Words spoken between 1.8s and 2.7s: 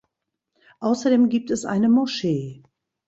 Moschee.